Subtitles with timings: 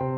[0.00, 0.08] Ju!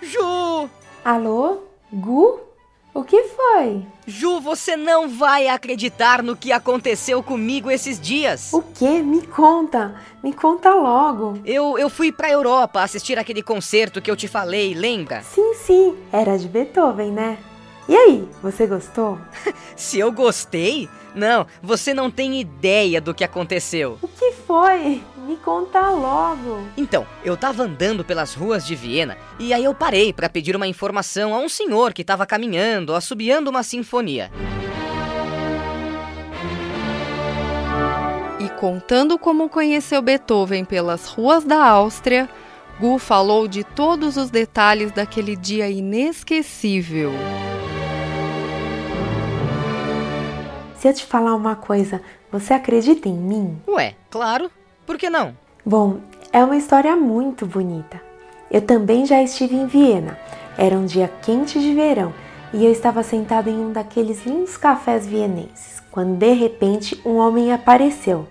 [0.00, 0.68] Ju!
[1.04, 1.58] Alô?
[1.90, 2.51] Gu?
[2.94, 3.86] O que foi?
[4.06, 8.52] Ju, você não vai acreditar no que aconteceu comigo esses dias.
[8.52, 9.02] O que?
[9.02, 9.94] Me conta.
[10.22, 11.38] Me conta logo.
[11.42, 15.22] Eu, eu fui pra Europa assistir aquele concerto que eu te falei, lembra?
[15.22, 15.96] Sim, sim.
[16.12, 17.38] Era de Beethoven, né?
[17.88, 19.18] E aí, você gostou?
[19.74, 20.88] Se eu gostei?
[21.14, 23.98] Não, você não tem ideia do que aconteceu.
[24.02, 25.02] O que foi?
[25.26, 26.66] Me conta logo.
[26.76, 30.66] Então, eu tava andando pelas ruas de Viena e aí eu parei para pedir uma
[30.66, 34.32] informação a um senhor que tava caminhando, assobiando uma sinfonia.
[38.40, 42.28] E contando como conheceu Beethoven pelas ruas da Áustria,
[42.80, 47.12] Gu falou de todos os detalhes daquele dia inesquecível.
[50.74, 53.62] Se eu te falar uma coisa, você acredita em mim?
[53.68, 54.50] Ué, claro,
[54.86, 55.36] por que não?
[55.64, 56.00] Bom,
[56.32, 58.00] é uma história muito bonita.
[58.50, 60.18] Eu também já estive em Viena.
[60.58, 62.12] Era um dia quente de verão
[62.52, 67.52] e eu estava sentado em um daqueles lindos cafés vienenses, quando de repente um homem
[67.52, 68.28] apareceu.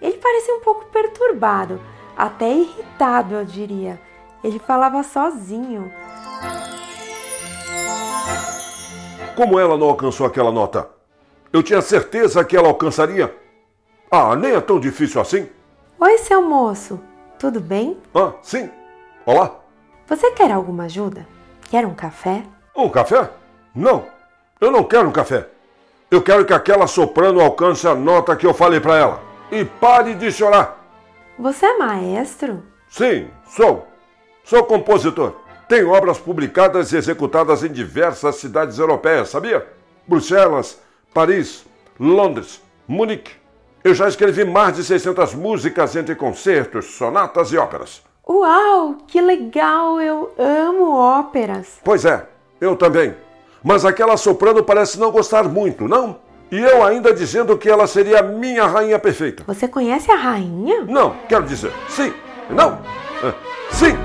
[0.00, 1.80] Ele parecia um pouco perturbado,
[2.16, 4.00] até irritado, eu diria.
[4.44, 5.90] Ele falava sozinho.
[9.34, 10.88] Como ela não alcançou aquela nota?
[11.52, 13.34] Eu tinha certeza que ela alcançaria.
[14.10, 15.48] Ah, nem é tão difícil assim.
[15.98, 17.00] Oi, seu moço,
[17.38, 17.96] tudo bem?
[18.14, 18.68] Ah, sim.
[19.24, 19.60] Olá.
[20.06, 21.26] Você quer alguma ajuda?
[21.70, 22.42] Quer um café?
[22.76, 23.30] Um café?
[23.74, 24.04] Não.
[24.60, 25.48] Eu não quero um café.
[26.10, 29.22] Eu quero que aquela soprano alcance a nota que eu falei para ela.
[29.50, 30.84] E pare de chorar.
[31.38, 32.62] Você é maestro?
[32.88, 33.86] Sim, sou.
[34.44, 35.34] Sou compositor.
[35.68, 39.66] Tenho obras publicadas e executadas em diversas cidades europeias, sabia?
[40.06, 40.78] Bruxelas,
[41.14, 41.64] Paris,
[41.98, 43.32] Londres, Munique.
[43.84, 48.00] Eu já escrevi mais de 600 músicas entre concertos, sonatas e óperas.
[48.26, 50.00] Uau, que legal!
[50.00, 51.80] Eu amo óperas.
[51.84, 52.26] Pois é,
[52.58, 53.14] eu também.
[53.62, 56.16] Mas aquela soprano parece não gostar muito, não?
[56.50, 59.44] E eu ainda dizendo que ela seria a minha rainha perfeita.
[59.46, 60.84] Você conhece a rainha?
[60.84, 62.10] Não, quero dizer, sim.
[62.48, 62.78] Não,
[63.22, 63.34] é,
[63.70, 63.98] sim.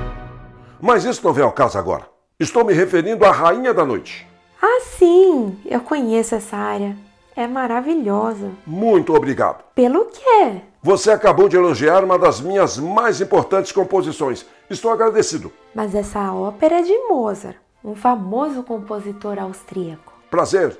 [0.81, 2.05] Mas isso não vem ao caso agora.
[2.37, 4.27] Estou me referindo à rainha da noite.
[4.61, 6.97] Ah, sim, eu conheço essa área.
[7.39, 8.51] É maravilhosa.
[8.67, 9.63] Muito obrigado.
[9.73, 10.61] Pelo quê?
[10.83, 14.45] Você acabou de elogiar uma das minhas mais importantes composições.
[14.69, 15.49] Estou agradecido.
[15.73, 20.11] Mas essa ópera é de Mozart, um famoso compositor austríaco.
[20.29, 20.77] Prazer.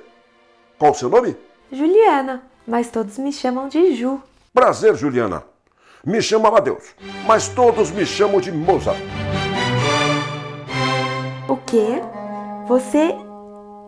[0.78, 1.34] Qual o seu nome?
[1.72, 4.20] Juliana, mas todos me chamam de Ju.
[4.52, 5.42] Prazer, Juliana.
[6.04, 6.94] Me chamo Amadeus,
[7.26, 9.00] mas todos me chamam de Mozart.
[11.48, 12.02] O quê?
[12.68, 13.14] Você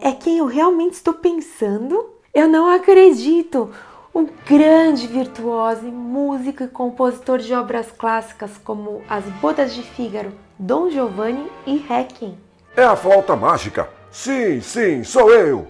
[0.01, 2.22] é quem eu realmente estou pensando?
[2.35, 3.71] Eu não acredito!
[4.15, 10.89] Um grande virtuoso, músico e compositor de obras clássicas como As Bodas de Fígaro, Dom
[10.89, 12.39] Giovanni e Requiem.
[12.75, 13.87] É a flauta mágica.
[14.11, 15.67] Sim, sim, sou eu.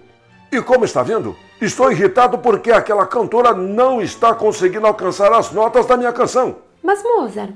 [0.49, 1.35] E como está vendo?
[1.59, 6.55] Estou irritado porque aquela cantora não está conseguindo alcançar as notas da minha canção.
[6.81, 7.51] Mas Mozart,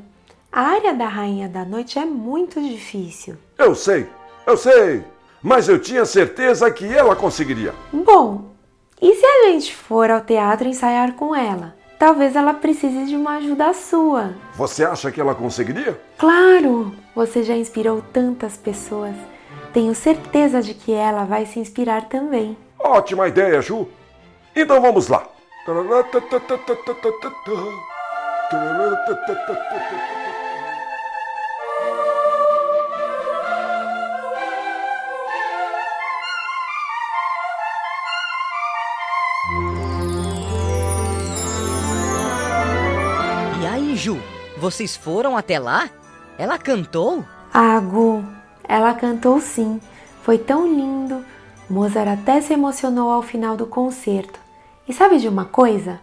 [0.52, 3.38] a área da Rainha da Noite é muito difícil.
[3.58, 4.06] Eu sei,
[4.46, 5.02] eu sei.
[5.42, 7.74] Mas eu tinha certeza que ela conseguiria.
[7.94, 8.57] Bom,
[9.02, 11.76] e se a gente for ao teatro ensaiar com ela?
[12.00, 14.36] Talvez ela precise de uma ajuda sua.
[14.56, 16.00] Você acha que ela conseguiria?
[16.18, 16.94] Claro!
[17.16, 19.16] Você já inspirou tantas pessoas.
[19.74, 22.56] Tenho certeza de que ela vai se inspirar também.
[22.80, 23.88] Ótima ideia, Ju.
[24.56, 25.28] Então vamos lá.
[43.98, 44.22] Ju,
[44.58, 45.90] vocês foram até lá?
[46.38, 47.26] Ela cantou?
[47.52, 48.24] Ah, Gu,
[48.64, 49.82] ela cantou sim.
[50.22, 51.26] Foi tão lindo.
[51.68, 54.40] Mozart até se emocionou ao final do concerto.
[54.88, 56.00] E sabe de uma coisa?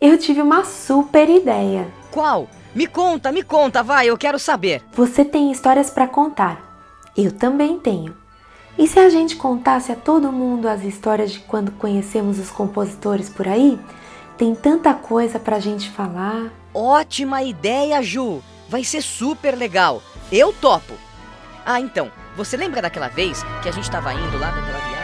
[0.00, 1.86] Eu tive uma super ideia.
[2.10, 2.48] Qual?
[2.74, 4.82] Me conta, me conta, vai, eu quero saber.
[4.94, 6.62] Você tem histórias para contar.
[7.14, 8.16] Eu também tenho.
[8.78, 13.28] E se a gente contasse a todo mundo as histórias de quando conhecemos os compositores
[13.28, 13.78] por aí?
[14.38, 16.50] Tem tanta coisa pra gente falar.
[16.74, 18.42] Ótima ideia, Ju.
[18.68, 20.02] Vai ser super legal.
[20.32, 20.94] Eu topo.
[21.64, 25.03] Ah, então, você lembra daquela vez que a gente tava indo lá naquela viagem?